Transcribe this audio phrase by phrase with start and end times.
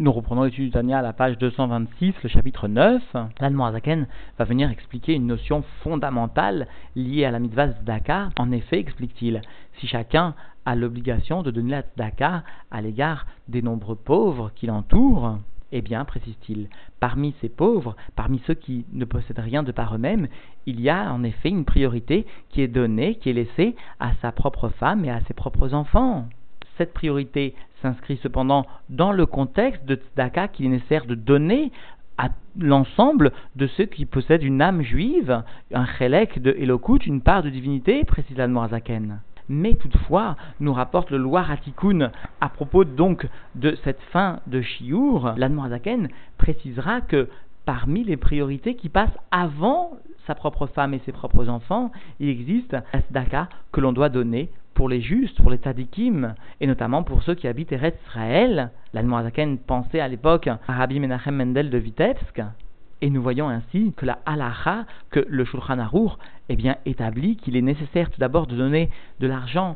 [0.00, 3.02] Nous reprenons l'étude du Tania à la page 226, le chapitre 9.
[3.40, 4.06] L'Anmoazaken
[4.38, 8.28] va venir expliquer une notion fondamentale liée à la mitzvah Zdaka.
[8.38, 9.40] En effet, explique-t-il,
[9.80, 15.40] si chacun a l'obligation de donner la Zdaka à l'égard des nombreux pauvres qui l'entourent,
[15.72, 16.68] eh bien, précise-t-il,
[17.00, 20.28] parmi ces pauvres, parmi ceux qui ne possèdent rien de par eux-mêmes,
[20.66, 24.30] il y a en effet une priorité qui est donnée, qui est laissée à sa
[24.30, 26.28] propre femme et à ses propres enfants.
[26.76, 31.72] Cette priorité s'inscrit cependant dans le contexte de Tzedaka qu'il est nécessaire de donner
[32.18, 35.42] à l'ensemble de ceux qui possèdent une âme juive,
[35.72, 39.20] un chelek de Elokut, une part de divinité, précise l'Admorazaken.
[39.48, 42.10] Mais toutefois, nous rapporte le Loir Atikoun
[42.40, 47.28] à propos donc de cette fin de Shiour, l'Admorazaken précisera que
[47.64, 49.92] parmi les priorités qui passent avant
[50.26, 54.88] sa propre femme et ses propres enfants, il existe tzedaka que l'on doit donner pour
[54.88, 58.70] les justes, pour les tzadikim, et notamment pour ceux qui habitent Eretz Israël.
[58.92, 62.40] L'Admorazaken pensait à l'époque à Rabbi Menachem Mendel de Vitebsk,
[63.02, 66.12] et nous voyons ainsi que la halacha, que le Shulchan Aruch,
[66.48, 68.88] eh bien, établit qu'il est nécessaire tout d'abord de donner
[69.18, 69.74] de l'argent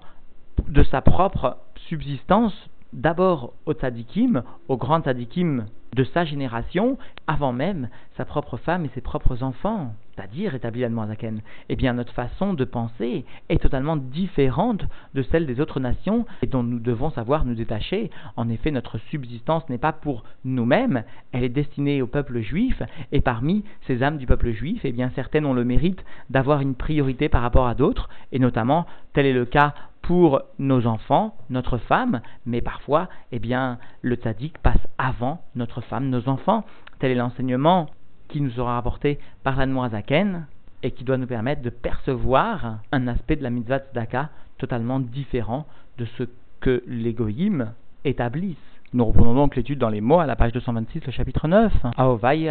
[0.68, 1.56] de sa propre
[1.88, 2.54] subsistance
[2.92, 6.96] d'abord au tzadikim, au grand tzadikim de sa génération,
[7.26, 11.40] avant même sa propre femme et ses propres enfants, c'est-à-dire établi Zaken.
[11.68, 16.46] Eh bien, notre façon de penser est totalement différente de celle des autres nations et
[16.46, 18.10] dont nous devons savoir nous détacher.
[18.36, 23.20] En effet, notre subsistance n'est pas pour nous-mêmes, elle est destinée au peuple juif, et
[23.20, 27.28] parmi ces âmes du peuple juif, eh bien, certaines ont le mérite d'avoir une priorité
[27.28, 32.20] par rapport à d'autres, et notamment, tel est le cas pour nos enfants, notre femme,
[32.44, 36.64] mais parfois, eh bien, le tzaddik passe avant notre femme, nos enfants.
[36.98, 37.88] Tel est l'enseignement
[38.32, 40.46] qui nous sera rapporté par la Zaken
[40.82, 45.66] et qui doit nous permettre de percevoir un aspect de la mitzvah tzedaka totalement différent
[45.98, 46.24] de ce
[46.60, 47.74] que les goyim
[48.04, 48.56] établissent.
[48.94, 51.72] Nous reprenons donc l'étude dans les mots à la page 226, le chapitre 9.
[51.96, 52.50] Aovaye,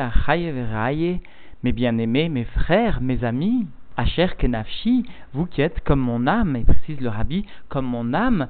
[1.63, 3.65] mes bien-aimés, mes frères, mes amis,
[3.97, 8.47] Asher Kenafshi, vous qui êtes comme mon âme, et précise le rabbi, comme mon âme,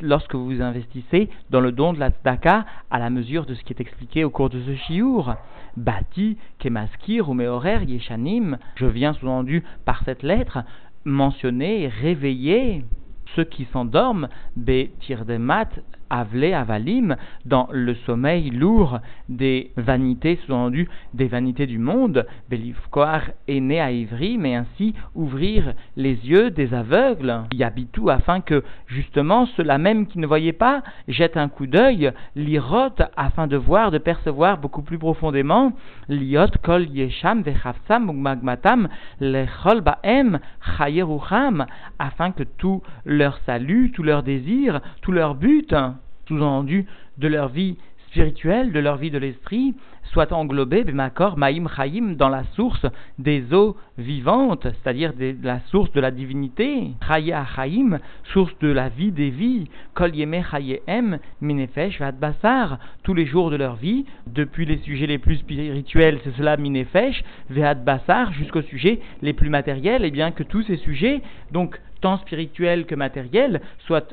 [0.00, 3.72] lorsque vous investissez dans le don de la tzedaka à la mesure de ce qui
[3.72, 5.36] est expliqué au cours de ce shiur.
[5.76, 10.58] Bati, Kemaskir ou Yeshanim, je viens sous-entendu par cette lettre
[11.04, 12.84] mentionner, réveiller
[13.34, 15.68] ceux qui s'endorment, Be Tirdemat,
[16.10, 23.60] Avle Avalim, dans le sommeil lourd des vanités, sous-entendu des vanités du monde, Belifkoar est
[23.60, 29.78] né à Ivry, mais ainsi ouvrir les yeux des aveugles, Yabitou, afin que justement ceux-là
[29.78, 34.58] même qui ne voyaient pas jettent un coup d'œil, l'irot, afin de voir, de percevoir
[34.58, 35.72] beaucoup plus profondément,
[36.08, 38.88] liot kol yesham vechavsam magmatam
[39.20, 40.38] lechol baem
[40.78, 41.66] chayerucham,
[41.98, 45.74] afin que tout leur salut, tout leur désir, tout leur but,
[46.26, 46.86] sous-entendu
[47.18, 47.76] de leur vie
[48.08, 52.86] spirituelle, de leur vie de l'esprit, soit englobé, Bemakor, Maïm, Chaim, dans la source
[53.18, 57.98] des eaux vivantes, c'est-à-dire la source de la divinité, Chaya, Chaim,
[58.32, 63.56] source de la vie des vies, Kol Yeme, Chayem, Minefesh, Bassar, tous les jours de
[63.56, 69.00] leur vie, depuis les sujets les plus spirituels, c'est cela, Minefesh, Vehat Bassar, jusqu'aux sujets
[69.20, 71.20] les plus matériels, et bien que tous ces sujets,
[71.52, 74.06] donc tant spirituels que matériels, soient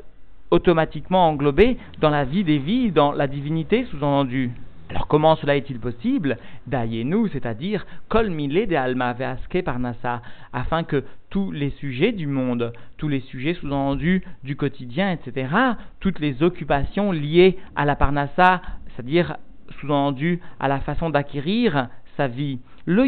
[0.50, 4.52] automatiquement englobé dans la vie des vies, dans la divinité sous-entendu.
[4.90, 6.38] Alors comment cela est-il possible?
[6.66, 10.22] Nous c'est-à-dire kol de alma veaske parnassa,
[10.52, 15.52] afin que tous les sujets du monde, tous les sujets sous-entendus du quotidien, etc.,
[16.00, 19.36] toutes les occupations liées à la parnassa, c'est-à-dire
[19.80, 23.04] sous-entendu à la façon d'acquérir sa vie, le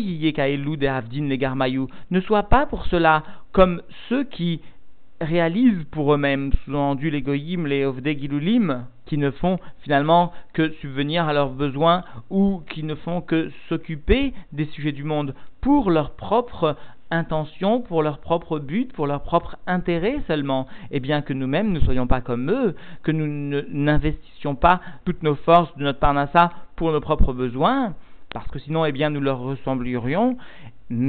[0.77, 1.39] de avdin les
[2.11, 4.61] ne soit pas pour cela comme ceux qui
[5.21, 8.09] réalisent pour eux-mêmes, sous-entendu les goyim, les ovde
[9.07, 14.35] qui ne font finalement que subvenir à leurs besoins ou qui ne font que s'occuper
[14.53, 16.77] des sujets du monde pour leur propre
[17.11, 21.81] intention, pour leur propre but, pour leur propre intérêt seulement, et bien que nous-mêmes ne
[21.81, 26.93] soyons pas comme eux, que nous n'investissions pas toutes nos forces de notre parnassa pour
[26.93, 27.95] nos propres besoins,
[28.39, 30.37] parce que sinon, eh bien, nous leur ressemblerions,
[30.91, 31.05] et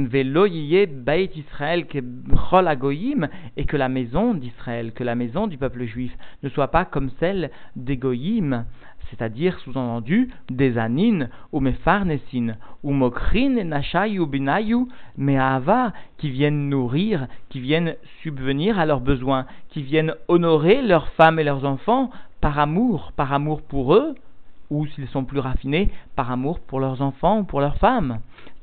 [3.66, 7.50] que la maison d'Israël, que la maison du peuple juif ne soit pas comme celle
[7.76, 8.64] des Goyim,
[9.10, 14.86] c'est-à-dire sous-entendu des Anines ou Mefarnesin ou Mokrin Nashayu Binayu
[15.16, 21.38] Me'ava qui viennent nourrir, qui viennent subvenir à leurs besoins, qui viennent honorer leurs femmes
[21.38, 22.10] et leurs enfants
[22.40, 24.14] par amour, par amour pour eux,
[24.70, 28.20] ou s'ils sont plus raffinés, par amour pour leurs enfants ou pour leurs femmes.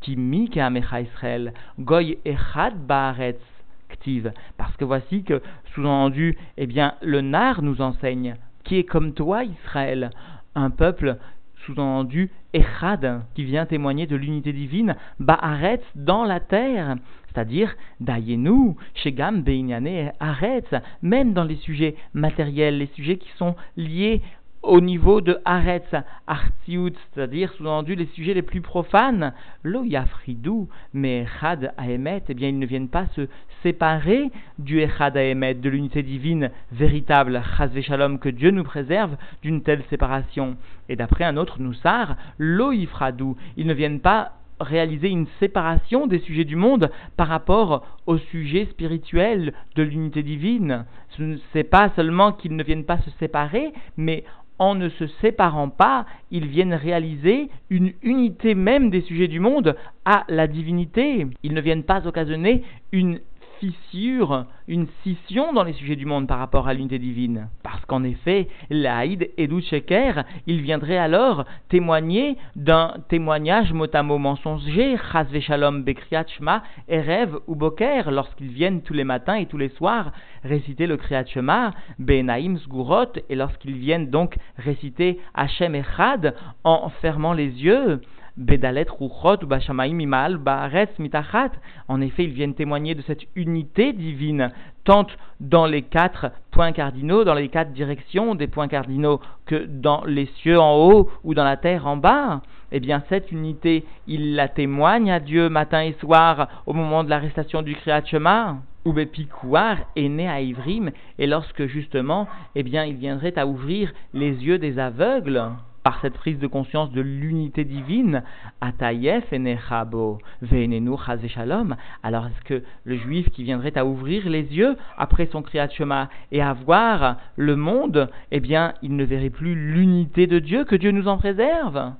[0.07, 3.42] Israël, Goy Echad Baaretz
[3.90, 4.31] Ktiv.
[4.57, 5.42] Parce que voici que,
[5.74, 10.12] sous-entendu, eh bien, le Nar nous enseigne, qui est comme toi, Israël,
[10.54, 11.18] un peuple
[11.66, 16.96] sous-entendu Echad, qui vient témoigner de l'unité divine, Ba'aretz, dans la terre,
[17.36, 24.22] c'est-à-dire Dayenu, Shegam Beinyane Aretz, même dans les sujets matériels, les sujets qui sont liés
[24.66, 25.94] au niveau de Aretz,
[26.28, 29.34] Artiout, c'est-à-dire sous-entendu les sujets les plus profanes,
[29.64, 33.28] lo yafridou, mais Echad Aemet, eh bien ils ne viennent pas se
[33.64, 39.62] séparer du Echad Aemet, de l'unité divine véritable, Chazve Shalom, que Dieu nous préserve d'une
[39.62, 40.58] telle séparation.
[40.90, 46.20] Et d'après un autre Noussar, lo Yifradou, ils ne viennent pas réaliser une séparation des
[46.20, 50.86] sujets du monde par rapport au sujet spirituel de l'unité divine.
[51.18, 54.24] Ce n'est pas seulement qu'ils ne viennent pas se séparer, mais
[54.60, 59.75] en ne se séparant pas, ils viennent réaliser une unité même des sujets du monde
[60.06, 61.28] à la divinité.
[61.44, 63.19] Ils ne viennent pas occasionner une
[63.60, 67.50] fissure, une scission dans les sujets du monde par rapport à l'unité divine.
[67.63, 74.18] Parce qu'en effet, l'Aïd Edou Sheker, il viendrait alors témoigner d'un témoignage mot à mot
[74.18, 79.57] mensonger, Chazve Shalom Bekriat Shema, Erev ou Boker, lorsqu'ils viennent tous les matins et tous
[79.57, 80.12] les soirs
[80.44, 87.34] réciter le Kriat Shema, Benaim Sgurot, et lorsqu'ils viennent donc réciter Hashem Echad en fermant
[87.34, 88.02] les yeux,
[88.38, 91.52] Bedalet Ruchot Bashamaim Imal Baaretz Mitachat.
[91.88, 94.52] En effet, ils viennent témoigner de cette unité divine,
[94.84, 95.08] tant
[95.40, 100.26] dans les quatre points cardinaux, dans les quatre directions des points cardinaux, que dans les
[100.42, 102.42] cieux en haut ou dans la terre en bas.
[102.74, 107.10] Eh bien, cette unité, il la témoigne à Dieu matin et soir au moment de
[107.10, 108.58] l'arrestation du Kriyat Shema.
[108.84, 113.92] Ou Bepikouar est né à Ivrim, et lorsque justement, eh bien, il viendrait à ouvrir
[114.14, 115.42] les yeux des aveugles
[115.86, 118.24] par cette prise de conscience de l'unité divine,
[118.60, 120.98] Atayef enechabo venenu
[121.28, 121.76] shalom.
[122.02, 126.10] Alors est-ce que le juif qui viendrait à ouvrir les yeux après son kriyat shema
[126.32, 130.76] et à voir le monde, eh bien, il ne verrait plus l'unité de Dieu, que
[130.76, 131.94] Dieu nous en préserve?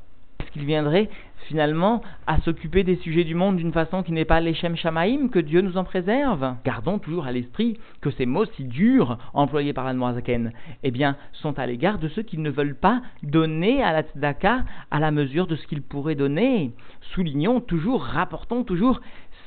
[0.56, 1.10] Est-ce qu'il viendrait
[1.50, 5.40] finalement à s'occuper des sujets du monde d'une façon qui n'est pas l'Echem Shamaim, que
[5.40, 6.56] Dieu nous en préserve.
[6.64, 10.54] Gardons toujours à l'esprit que ces mots si durs employés par Zaken,
[10.84, 14.64] eh bien, sont à l'égard de ceux qui ne veulent pas donner à la tzedaka
[14.92, 16.72] à la mesure de ce qu'ils pourraient donner.
[17.14, 19.02] Soulignons toujours, rapportons toujours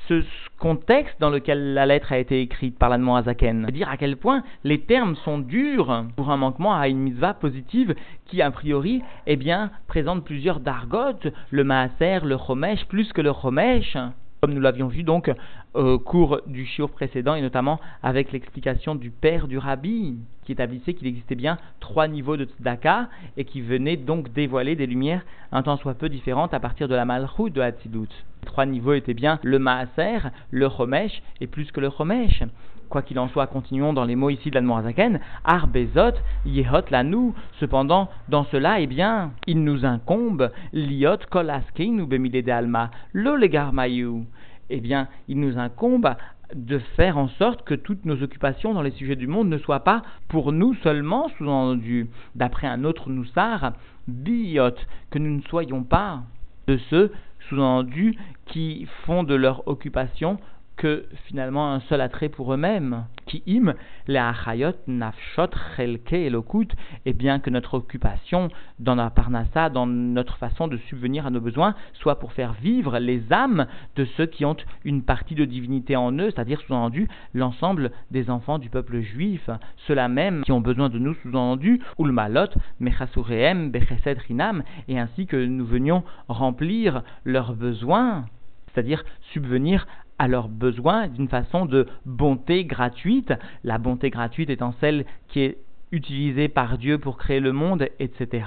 [0.09, 0.23] ce
[0.59, 3.67] contexte dans lequel la lettre a été écrite par l'Anne Azaken.
[3.67, 7.95] Dire à quel point les termes sont durs pour un manquement à une mitzvah positive
[8.27, 13.33] qui, a priori, eh bien, présente plusieurs dargotes, le maaser, le chomesh, plus que le
[13.33, 13.97] chomesh
[14.41, 15.33] comme nous l'avions vu donc
[15.75, 20.95] au cours du shiur précédent et notamment avec l'explication du père du rabbi qui établissait
[20.95, 25.23] qu'il existait bien trois niveaux de tzedaka et qui venait donc dévoiler des lumières
[25.53, 28.09] un tant soit peu différentes à partir de la malchut de Hatzilut.
[28.47, 32.43] Trois niveaux étaient bien le maaser, le chomesh et plus que le chomesh.
[32.89, 35.21] Quoi qu'il en soit, continuons dans les mots ici de la Noirzaken.
[35.45, 36.17] Ar bezot,
[36.47, 37.35] yehot lanou.
[37.61, 43.37] Cependant, dans cela, eh bien, il nous incombe, liot kol ou bemide de alma, lo
[43.37, 44.25] legarmayou.
[44.71, 46.15] Eh bien, il nous incombe
[46.55, 49.85] de faire en sorte que toutes nos occupations dans les sujets du monde ne soient
[49.85, 53.73] pas pour nous seulement, sous-entendu, d'après un autre Noussar,
[54.07, 54.75] biot,
[55.11, 56.23] que nous ne soyons pas
[56.67, 57.13] de ceux,
[57.49, 58.17] sous-entendu,
[58.47, 60.39] qui font de leur occupation
[60.79, 63.75] que finalement un seul attrait pour eux-mêmes, qui im
[64.07, 66.69] les achayot nafshot chelke elokut,
[67.05, 68.49] et bien que notre occupation
[68.79, 72.99] dans la parnassa, dans notre façon de subvenir à nos besoins, soit pour faire vivre
[73.01, 77.91] les âmes de ceux qui ont une partie de divinité en eux, c'est-à-dire sous-entendu l'ensemble
[78.13, 79.51] des enfants du peuple juif,
[79.89, 82.49] ceux-là même qui ont besoin de nous sous-entendu, ulmalot,
[82.79, 88.27] mechasureem, bechesed rinam, et ainsi que nous venions remplir leurs besoins
[88.75, 89.87] c'est-à-dire subvenir
[90.19, 93.33] à leurs besoins d'une façon de bonté gratuite,
[93.65, 95.59] la bonté gratuite étant celle qui est
[95.93, 98.45] utilisée par Dieu pour créer le monde, etc.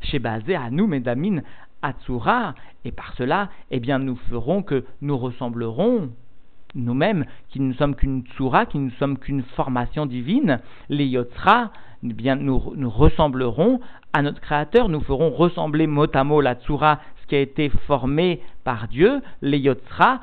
[0.00, 1.42] Chez basé à nous, Medamine,
[1.82, 6.10] Atsura, et par cela, eh bien, nous ferons que nous ressemblerons
[6.74, 11.72] nous-mêmes, qui ne sommes qu'une tsura, qui ne sommes qu'une formation divine, les yotsra,
[12.04, 13.80] eh bien, nous, nous ressemblerons
[14.12, 17.70] à notre Créateur, nous ferons ressembler mot à mot la tsura, ce qui a été
[17.86, 20.20] formé par Dieu, les yotsra,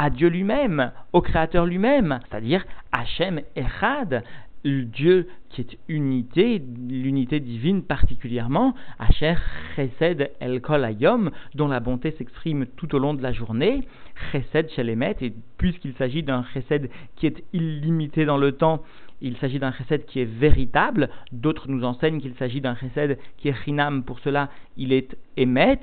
[0.00, 4.24] à Dieu lui-même, au Créateur lui-même, c'est-à-dire Hachem Echad,
[4.64, 9.34] Dieu qui est unité, l'unité divine particulièrement, Hacher
[9.76, 13.86] Chesed El Kol Ayom, dont la bonté s'exprime tout au long de la journée,
[14.32, 18.82] Chesed Shelemet, et puisqu'il s'agit d'un Chesed qui est illimité dans le temps,
[19.20, 21.10] il s'agit d'un chesed qui est véritable.
[21.30, 24.02] D'autres nous enseignent qu'il s'agit d'un chesed qui est chinam.
[24.02, 25.78] Pour cela, il est émet.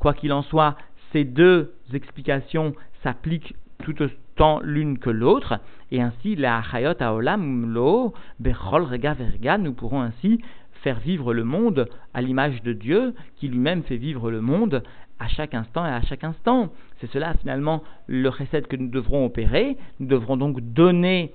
[0.00, 0.76] Quoi qu'il en soit,
[1.12, 5.58] ces deux explications s'appliquent tout autant l'une que l'autre,
[5.90, 10.40] et ainsi la Hayot Aolam Lo Bechol Rega Verga, nous pourrons ainsi
[10.82, 14.82] faire vivre le monde à l'image de Dieu, qui lui-même fait vivre le monde
[15.18, 16.72] à chaque instant et à chaque instant.
[17.00, 19.76] C'est cela finalement le recette que nous devrons opérer.
[19.98, 21.32] Nous devrons donc donner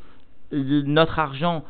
[0.51, 1.63] notre argent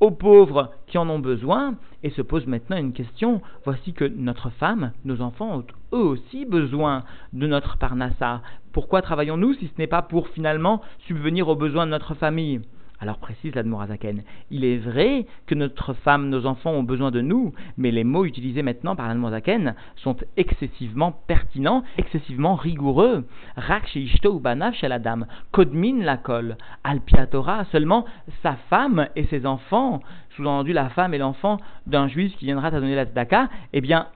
[0.00, 3.42] aux pauvres qui en ont besoin, et se pose maintenant une question.
[3.64, 8.42] Voici que notre femme, nos enfants ont eux aussi besoin de notre parnassa.
[8.72, 12.60] Pourquoi travaillons-nous si ce n'est pas pour finalement subvenir aux besoins de notre famille?
[13.00, 17.52] Alors précise l'Admorazaken, il est vrai que notre femme, nos enfants ont besoin de nous,
[17.76, 23.24] mais les mots utilisés maintenant par l'Admorazaken sont excessivement pertinents, excessivement rigoureux.
[23.56, 28.04] Rak ou la dame, kodmin la colle, alpiatora, seulement
[28.42, 30.00] sa femme et ses enfants,
[30.36, 34.08] sous-entendu la femme et l'enfant d'un juif qui viendra à donner la tzedaka, eh bien,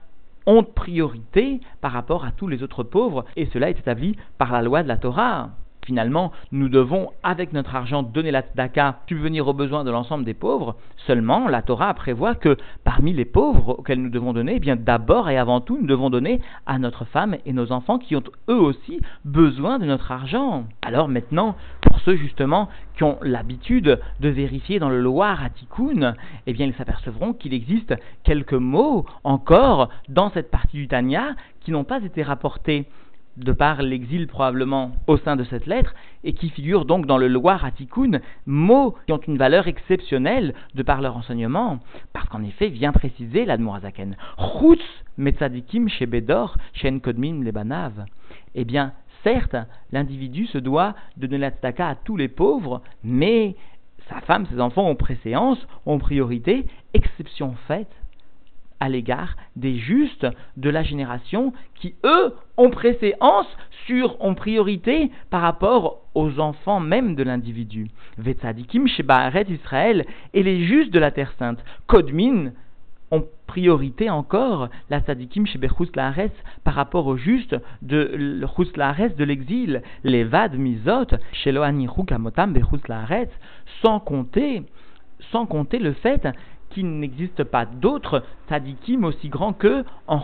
[0.45, 4.61] ont priorité par rapport à tous les autres pauvres, et cela est établi par la
[4.61, 5.51] loi de la Torah.
[5.85, 10.33] Finalement, nous devons, avec notre argent, donner la tzedaka, subvenir aux besoins de l'ensemble des
[10.33, 10.75] pauvres.
[11.07, 15.29] Seulement, la Torah prévoit que parmi les pauvres auxquels nous devons donner, eh bien d'abord
[15.29, 18.59] et avant tout, nous devons donner à notre femme et nos enfants qui ont eux
[18.59, 20.63] aussi besoin de notre argent.
[20.81, 26.15] Alors maintenant, pour ceux justement qui ont l'habitude de vérifier dans le Loir à Tikkun,
[26.47, 31.71] eh bien ils s'apercevront qu'il existe quelques mots encore dans cette partie du Tanya qui
[31.71, 32.87] n'ont pas été rapportés
[33.37, 37.27] de par l'exil probablement au sein de cette lettre, et qui figurent donc dans le
[37.27, 41.79] Loir Atikoun, mots qui ont une valeur exceptionnelle de par leur enseignement,
[42.13, 44.83] parce qu'en effet vient préciser l'Admorazaken, Chutz
[45.17, 48.05] Metzadikim Shebedor Shen Kodmin Lebanav.
[48.55, 49.55] Eh bien, certes,
[49.91, 53.55] l'individu se doit de donner la à tous les pauvres, mais
[54.09, 57.91] sa femme, ses enfants ont préséance, ont priorité, exception faite
[58.83, 63.47] à l'égard des justes de la génération qui, eux, ont préséance
[63.85, 67.87] sur, ont priorité par rapport aux enfants même de l'individu.
[68.17, 71.63] Vetzadikim Shebaaret Israël et les justes de la Terre Sainte.
[71.87, 72.51] Kodmin
[73.11, 75.59] ont priorité encore la tzadikim chez
[76.65, 78.41] par rapport aux justes de
[79.15, 82.53] de l'exil, les Vad Mizot chez Loani Kamotam
[82.89, 83.31] Laaretz,
[83.81, 84.63] sans compter
[85.31, 86.27] sans compter le fait
[86.73, 90.19] qu'il n'existe pas d'autres tzadikim aussi grands que en.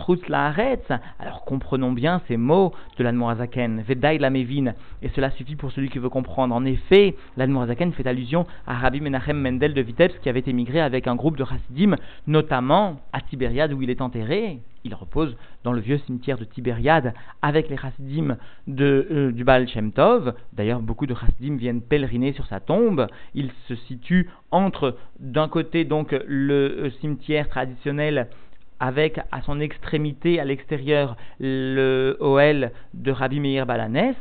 [1.18, 5.88] Alors comprenons bien ces mots de l'Admorazaken, Vedaï la Mévine, et cela suffit pour celui
[5.88, 6.54] qui veut comprendre.
[6.54, 11.06] En effet, l'Admorazaken fait allusion à Rabbi Menachem Mendel de Vitebsk qui avait émigré avec
[11.06, 14.60] un groupe de Hasidim, notamment à Tibériade où il est enterré.
[14.84, 19.68] Il repose dans le vieux cimetière de Tibériade avec les Hasidim de, euh, du Baal
[19.68, 20.34] Shem Tov.
[20.54, 23.06] D'ailleurs, beaucoup de Hasidim viennent pèleriner sur sa tombe.
[23.34, 28.28] Il se situe entre, d'un côté, donc, le euh, cimetière traditionnel
[28.80, 34.16] avec à son extrémité, à l'extérieur, le Oel de Rabbi Meir Balanès,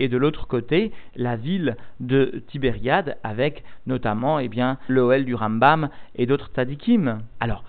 [0.00, 6.26] et de l'autre côté, la ville de Tibériade, avec notamment eh bien, du Rambam et
[6.26, 7.18] d'autres tzadikim.
[7.40, 7.64] Alors,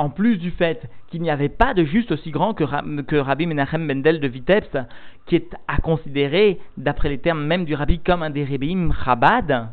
[0.00, 2.64] en plus du fait qu'il n'y avait pas de juste aussi grand que,
[3.02, 4.78] que Rabbi Menachem Mendel de Vitebsk,
[5.26, 9.68] qui est à considérer, d'après les termes même du Rabbi, comme un des Rebbeim Chabad,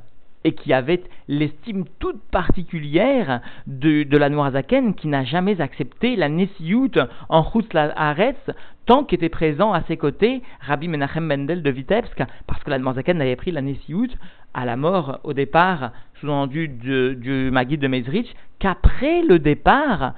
[0.47, 6.29] et qui avait l'estime toute particulière de, de la Noirzaken, qui n'a jamais accepté la
[6.29, 8.39] Nessiout en la Haaretz,
[8.85, 13.19] tant qu'était présent à ses côtés Rabbi Menachem Mendel de Vitebsk, parce que la Noirzaken
[13.21, 14.07] avait pris la Nessiout
[14.53, 20.13] à la mort au départ, sous-entendu du Maguide de Mezrich, qu'après le départ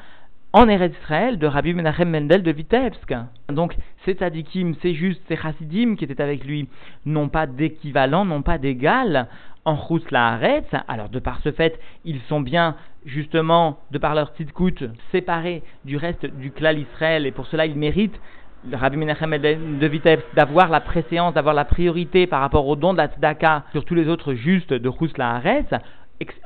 [0.52, 3.14] en Eretz Israël de Rabbi Menachem Mendel de Vitebsk.
[3.50, 6.68] Donc, ces tzadikim, ces justes, ces chassidim qui étaient avec lui,
[7.06, 9.28] n'ont pas d'équivalent, n'ont pas d'égal
[9.66, 10.40] en Chous la.
[10.88, 12.76] Alors, de par ce fait, ils sont bien,
[13.06, 17.78] justement, de par leur tzidkout, séparés du reste du clan Israël, et pour cela, ils
[17.78, 18.20] méritent
[18.74, 22.98] Rabbi Menachem de Vitebsk d'avoir la préséance, d'avoir la priorité par rapport au don de
[22.98, 25.40] la tzedaka sur tous les autres justes de Chous la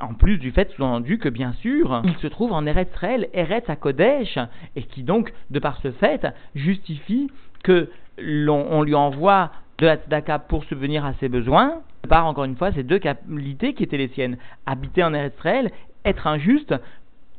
[0.00, 3.68] en plus du fait sous-entendu que bien sûr, il se trouve en Eretz Israël, Eretz
[3.68, 4.38] à Kodesh,
[4.76, 7.30] et qui donc, de par ce fait, justifie
[7.62, 12.56] que l'on lui envoie de la tzedaka pour subvenir à ses besoins, par encore une
[12.56, 15.70] fois ces deux qualités qui étaient les siennes, habiter en Eretz Israël,
[16.04, 16.74] être injuste,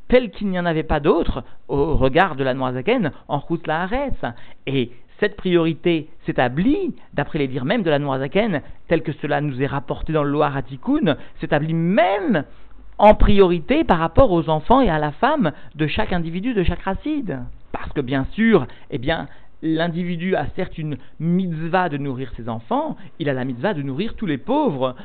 [0.08, 4.26] tel qu'il n'y en avait pas d'autre au regard de la Noazaken en la Haaretz.
[4.68, 9.62] Et cette priorité s'établit, d'après les dires même de la Noirzaken, tel que cela nous
[9.62, 10.54] est rapporté dans le Loir
[11.40, 12.44] s'établit même
[12.98, 16.84] en priorité par rapport aux enfants et à la femme de chaque individu, de chaque
[16.84, 17.40] racide.
[17.72, 19.28] Parce que bien sûr, eh bien,
[19.62, 24.16] l'individu a certes une mitzvah de nourrir ses enfants, il a la mitzvah de nourrir
[24.16, 24.96] tous les pauvres,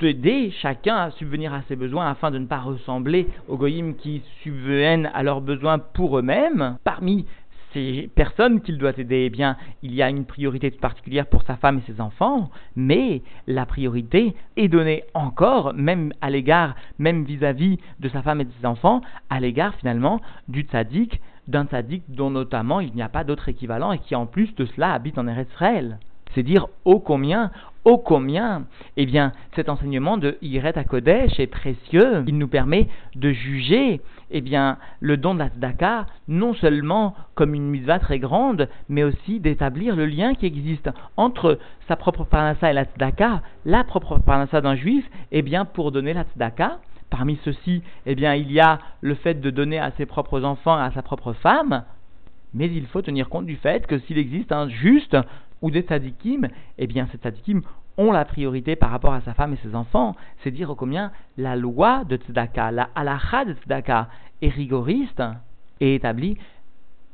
[0.00, 4.22] d'aider chacun à subvenir à ses besoins afin de ne pas ressembler aux goyim qui
[4.42, 6.76] subviennent à leurs besoins pour eux-mêmes.
[6.84, 7.26] Parmi
[7.72, 11.56] ces personnes qu'il doit aider, eh bien, il y a une priorité particulière pour sa
[11.56, 17.78] femme et ses enfants, mais la priorité est donnée encore, même à l'égard, même vis-à-vis
[18.00, 19.00] de sa femme et de ses enfants,
[19.30, 23.92] à l'égard finalement du tzaddik, d'un tzaddik dont notamment il n'y a pas d'autre équivalent
[23.92, 25.98] et qui en plus de cela habite en Israël.
[26.34, 27.50] C'est dire ô combien,
[27.84, 28.64] ô combien,
[28.96, 32.24] eh bien, cet enseignement de Yiret Kodesh est précieux.
[32.26, 37.54] Il nous permet de juger, eh bien, le don de la tzedaka, non seulement comme
[37.54, 41.58] une mitzvah très grande, mais aussi d'établir le lien qui existe entre
[41.88, 46.14] sa propre parnassa et la tzedaka, la propre parnassa d'un juif, eh bien, pour donner
[46.14, 46.78] la tzedaka.
[47.10, 50.78] Parmi ceux-ci, eh bien, il y a le fait de donner à ses propres enfants,
[50.78, 51.84] à sa propre femme,
[52.54, 55.16] mais il faut tenir compte du fait que s'il existe un juste
[55.62, 57.62] ou des tzadikim, eh bien ces tzadikim
[57.96, 60.16] ont la priorité par rapport à sa femme et ses enfants.
[60.42, 64.08] C'est dire combien la loi de tzedaka, la halakha de tzedaka
[64.40, 65.22] est rigoriste
[65.80, 66.36] et établit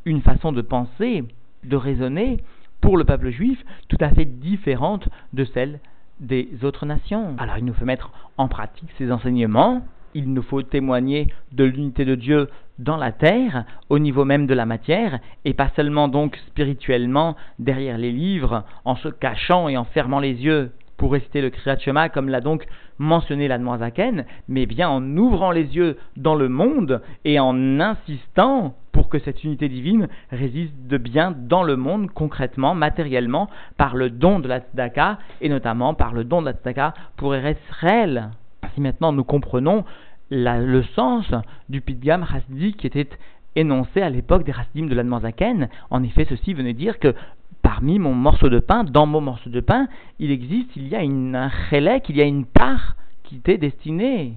[0.04, 1.24] une façon de penser,
[1.64, 2.38] de raisonner
[2.80, 5.80] pour le peuple juif tout à fait différente de celle
[6.20, 7.36] des autres nations.
[7.38, 9.82] Alors il nous faut mettre en pratique ces enseignements
[10.18, 12.48] il nous faut témoigner de l'unité de Dieu
[12.80, 17.98] dans la terre, au niveau même de la matière, et pas seulement donc spirituellement derrière
[17.98, 22.08] les livres, en se cachant et en fermant les yeux pour réciter le Kriyat Shema,
[22.08, 22.66] comme l'a donc
[22.98, 28.74] mentionné la Zaken, mais bien en ouvrant les yeux dans le monde et en insistant
[28.90, 34.10] pour que cette unité divine résiste de bien dans le monde, concrètement, matériellement, par le
[34.10, 38.30] don de la Tzedaka, et notamment par le don de la Tzedaka pour Israël.
[38.74, 39.84] Si maintenant nous comprenons
[40.30, 41.26] le sens
[41.68, 43.08] du Pidgam Hasdi qui était
[43.56, 47.14] énoncé à l'époque des Hasidim de l'Admanzaken, en effet, ceci venait dire que
[47.62, 51.02] parmi mon morceau de pain, dans mon morceau de pain, il existe, il y a
[51.02, 54.34] une, un il y a une part qui était destinée